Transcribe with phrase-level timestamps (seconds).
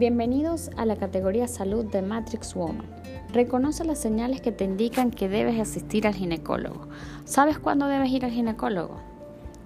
[0.00, 2.86] Bienvenidos a la categoría salud de Matrix Woman.
[3.34, 6.88] Reconoce las señales que te indican que debes asistir al ginecólogo.
[7.26, 8.96] ¿Sabes cuándo debes ir al ginecólogo?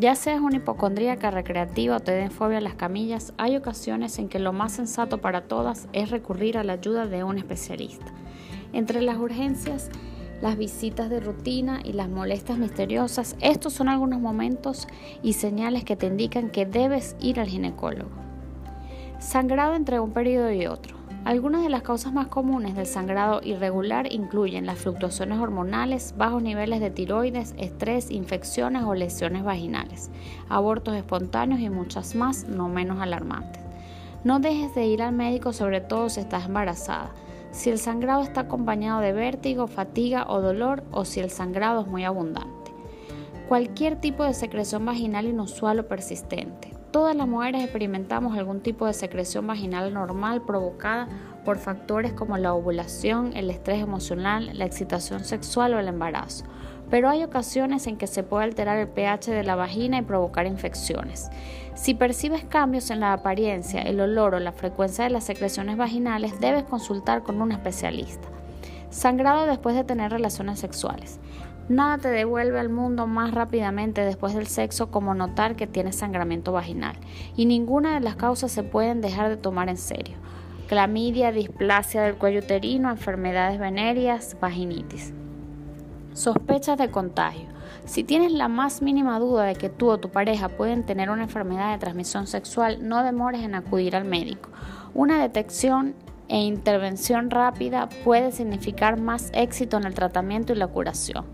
[0.00, 4.28] Ya seas una hipocondríaca recreativa o te den fobia a las camillas, hay ocasiones en
[4.28, 8.06] que lo más sensato para todas es recurrir a la ayuda de un especialista.
[8.72, 9.88] Entre las urgencias,
[10.42, 14.88] las visitas de rutina y las molestias misteriosas, estos son algunos momentos
[15.22, 18.33] y señales que te indican que debes ir al ginecólogo.
[19.24, 20.98] Sangrado entre un periodo y otro.
[21.24, 26.78] Algunas de las causas más comunes del sangrado irregular incluyen las fluctuaciones hormonales, bajos niveles
[26.78, 30.10] de tiroides, estrés, infecciones o lesiones vaginales,
[30.50, 33.62] abortos espontáneos y muchas más no menos alarmantes.
[34.24, 37.10] No dejes de ir al médico sobre todo si estás embarazada,
[37.50, 41.86] si el sangrado está acompañado de vértigo, fatiga o dolor o si el sangrado es
[41.86, 42.72] muy abundante.
[43.48, 48.92] Cualquier tipo de secreción vaginal inusual o persistente, Todas las mujeres experimentamos algún tipo de
[48.92, 51.08] secreción vaginal normal provocada
[51.44, 56.44] por factores como la ovulación, el estrés emocional, la excitación sexual o el embarazo.
[56.90, 60.46] Pero hay ocasiones en que se puede alterar el pH de la vagina y provocar
[60.46, 61.30] infecciones.
[61.74, 66.38] Si percibes cambios en la apariencia, el olor o la frecuencia de las secreciones vaginales,
[66.38, 68.28] debes consultar con un especialista.
[68.90, 71.18] Sangrado después de tener relaciones sexuales.
[71.68, 76.52] Nada te devuelve al mundo más rápidamente después del sexo como notar que tienes sangramiento
[76.52, 76.96] vaginal,
[77.36, 80.16] y ninguna de las causas se pueden dejar de tomar en serio.
[80.68, 85.14] Clamidia, displasia del cuello uterino, enfermedades venéreas, vaginitis.
[86.12, 87.48] Sospechas de contagio.
[87.86, 91.22] Si tienes la más mínima duda de que tú o tu pareja pueden tener una
[91.22, 94.50] enfermedad de transmisión sexual, no demores en acudir al médico.
[94.92, 95.94] Una detección
[96.28, 101.24] e intervención rápida puede significar más éxito en el tratamiento y la curación.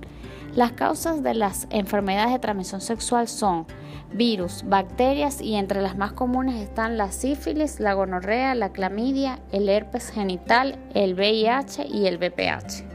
[0.54, 3.66] Las causas de las enfermedades de transmisión sexual son
[4.12, 9.68] virus, bacterias y entre las más comunes están la sífilis, la gonorrea, la clamidia, el
[9.68, 12.90] herpes genital, el VIH y el VPH.